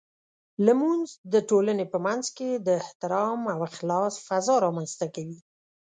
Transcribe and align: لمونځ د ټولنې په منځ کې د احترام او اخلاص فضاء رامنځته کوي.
لمونځ 0.65 1.07
د 1.33 1.35
ټولنې 1.49 1.85
په 1.93 1.97
منځ 2.05 2.25
کې 2.37 2.49
د 2.67 2.67
احترام 2.81 3.39
او 3.53 3.59
اخلاص 3.69 4.13
فضاء 4.27 4.57
رامنځته 4.65 5.05
کوي. 5.15 5.39